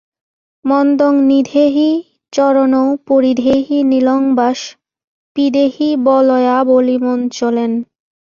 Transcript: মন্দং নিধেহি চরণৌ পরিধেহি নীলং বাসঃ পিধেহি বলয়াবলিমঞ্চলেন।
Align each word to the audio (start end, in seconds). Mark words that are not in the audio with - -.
মন্দং 0.65 1.13
নিধেহি 1.29 1.89
চরণৌ 2.33 2.87
পরিধেহি 3.07 3.77
নীলং 3.91 4.21
বাসঃ 4.37 4.65
পিধেহি 5.35 5.89
বলয়াবলিমঞ্চলেন। 6.05 7.71